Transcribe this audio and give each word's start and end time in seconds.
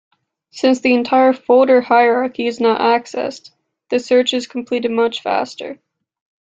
Since 0.49 0.79
the 0.81 0.95
entire 0.95 1.31
folder 1.31 1.79
hierarchy 1.81 2.47
is 2.47 2.59
not 2.59 2.81
accessed, 2.81 3.51
the 3.89 3.99
search 3.99 4.33
is 4.33 4.47
completed 4.47 4.89
much 4.89 5.21
faster. 5.21 5.77